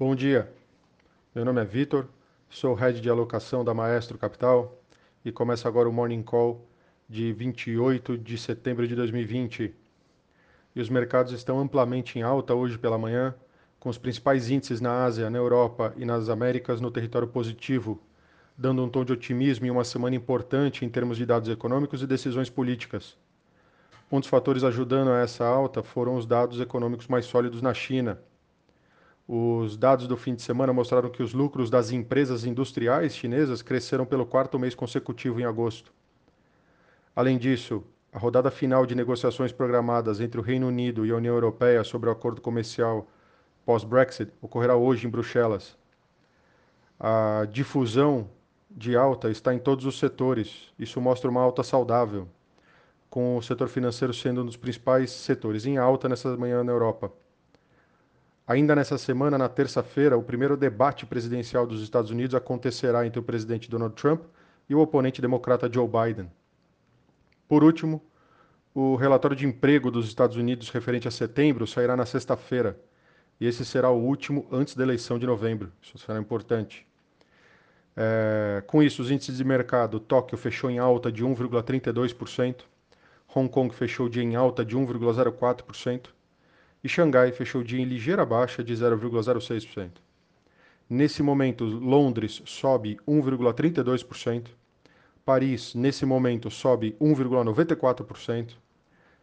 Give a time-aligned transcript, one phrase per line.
[0.00, 0.48] Bom dia,
[1.34, 2.06] meu nome é Vitor,
[2.48, 4.80] sou Head de Alocação da Maestro Capital
[5.24, 6.64] e começa agora o Morning Call
[7.08, 9.74] de 28 de setembro de 2020.
[10.76, 13.34] E os mercados estão amplamente em alta hoje pela manhã,
[13.80, 18.00] com os principais índices na Ásia, na Europa e nas Américas no território positivo,
[18.56, 22.06] dando um tom de otimismo em uma semana importante em termos de dados econômicos e
[22.06, 23.16] decisões políticas.
[24.12, 28.16] Um dos fatores ajudando a essa alta foram os dados econômicos mais sólidos na China
[29.30, 34.06] os dados do fim de semana mostraram que os lucros das empresas industriais chinesas cresceram
[34.06, 35.92] pelo quarto mês consecutivo em agosto.
[37.14, 41.34] Além disso, a rodada final de negociações programadas entre o Reino Unido e a União
[41.34, 43.06] Europeia sobre o acordo comercial
[43.66, 45.76] pós-Brexit ocorrerá hoje em Bruxelas.
[46.98, 48.30] A difusão
[48.70, 50.72] de alta está em todos os setores.
[50.78, 52.26] Isso mostra uma alta saudável,
[53.10, 57.12] com o setor financeiro sendo um dos principais setores em alta nessa manhã na Europa.
[58.48, 63.22] Ainda nessa semana, na terça-feira, o primeiro debate presidencial dos Estados Unidos acontecerá entre o
[63.22, 64.22] presidente Donald Trump
[64.66, 66.30] e o oponente democrata Joe Biden.
[67.46, 68.02] Por último,
[68.74, 72.80] o relatório de emprego dos Estados Unidos referente a setembro sairá na sexta-feira,
[73.38, 75.70] e esse será o último antes da eleição de novembro.
[75.82, 76.86] Isso será importante.
[77.94, 82.62] É, com isso, os índices de mercado, Tóquio fechou em alta de 1,32%,
[83.34, 86.16] Hong Kong fechou o dia em alta de 1,04%,
[86.82, 89.90] e Xangai fechou o dia em ligeira baixa de 0,06%.
[90.88, 94.48] Nesse momento, Londres sobe 1,32%,
[95.24, 98.54] Paris, nesse momento, sobe 1,94%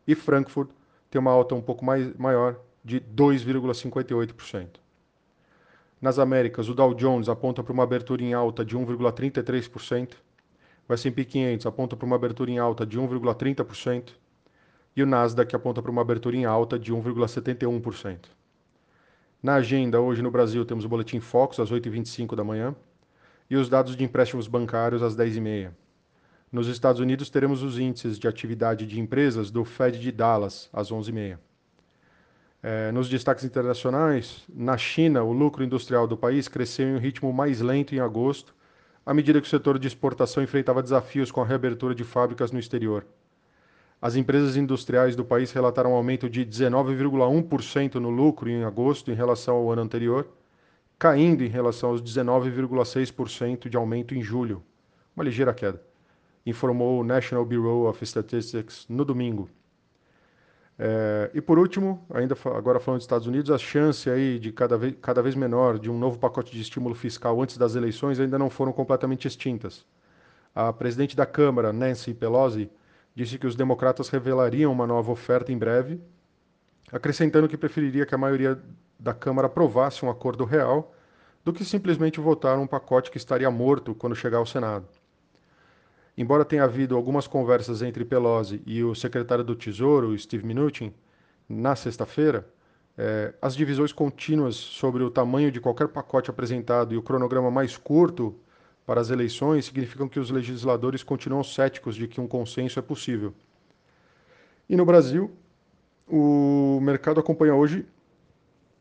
[0.08, 0.70] e Frankfurt
[1.10, 4.68] tem uma alta um pouco mais, maior de 2,58%.
[6.00, 10.14] Nas Américas, o Dow Jones aponta para uma abertura em alta de 1,33%,
[10.88, 14.10] o S&P 500 aponta para uma abertura em alta de 1,30%,
[14.96, 18.30] e o Nasdaq aponta para uma abertura em alta de 1,71%.
[19.44, 22.76] Na agenda, hoje no Brasil, temos o Boletim Focus às 8h25 da manhã
[23.50, 25.72] e os dados de empréstimos bancários às 10h30.
[26.52, 30.92] Nos Estados Unidos, teremos os índices de atividade de empresas do Fed de Dallas às
[30.92, 31.38] 11h30.
[32.64, 37.32] É, nos destaques internacionais, na China, o lucro industrial do país cresceu em um ritmo
[37.32, 38.56] mais lento em agosto,
[39.06, 42.58] à medida que o setor de exportação enfrentava desafios com a reabertura de fábricas no
[42.58, 43.06] exterior.
[44.02, 49.16] As empresas industriais do país relataram um aumento de 19,1% no lucro em agosto em
[49.16, 50.28] relação ao ano anterior,
[51.00, 54.64] caindo em relação aos 19,6% de aumento em julho,
[55.16, 55.82] uma ligeira queda,
[56.46, 59.50] informou o National Bureau of Statistics no domingo.
[60.78, 64.78] É, e por último, ainda agora falando dos Estados Unidos, a chance aí de cada
[64.78, 68.38] vez, cada vez menor de um novo pacote de estímulo fiscal antes das eleições ainda
[68.38, 69.86] não foram completamente extintas.
[70.54, 72.70] A presidente da Câmara, Nancy Pelosi,
[73.16, 76.02] disse que os democratas revelariam uma nova oferta em breve,
[76.92, 78.62] acrescentando que preferiria que a maioria
[79.00, 80.94] da Câmara aprovasse um acordo real
[81.44, 84.88] do que simplesmente votar um pacote que estaria morto quando chegar ao Senado.
[86.18, 90.94] Embora tenha havido algumas conversas entre Pelosi e o secretário do Tesouro, Steve Mnuchin,
[91.48, 92.48] na sexta-feira,
[92.98, 97.78] eh, as divisões contínuas sobre o tamanho de qualquer pacote apresentado e o cronograma mais
[97.78, 98.36] curto
[98.86, 103.34] para as eleições significam que os legisladores continuam céticos de que um consenso é possível.
[104.70, 105.32] E no Brasil,
[106.08, 107.86] o mercado acompanha hoje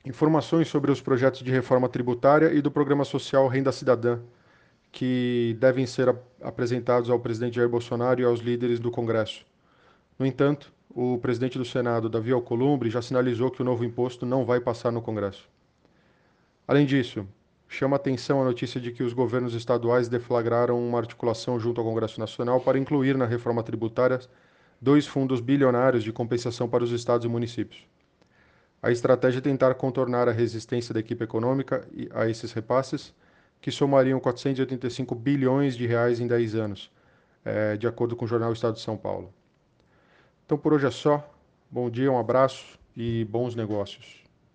[0.05, 4.21] informações sobre os projetos de reforma tributária e do programa social Renda Cidadã,
[4.93, 9.45] que devem ser apresentados ao presidente Jair Bolsonaro e aos líderes do Congresso.
[10.19, 14.45] No entanto, o presidente do Senado, Davi Alcolumbre, já sinalizou que o novo imposto não
[14.45, 15.49] vai passar no Congresso.
[16.69, 17.27] Além disso,
[17.69, 22.21] Chama atenção a notícia de que os governos estaduais deflagraram uma articulação junto ao Congresso
[22.21, 24.21] Nacional para incluir na reforma tributária
[24.81, 27.87] dois fundos bilionários de compensação para os estados e municípios.
[28.83, 33.15] A estratégia é tentar contornar a resistência da equipe econômica a esses repasses,
[33.61, 36.91] que somariam 485 bilhões de reais em 10 anos,
[37.43, 39.33] é, de acordo com o jornal Estado de São Paulo.
[40.45, 41.27] Então por hoje é só.
[41.71, 44.24] Bom dia, um abraço e bons negócios.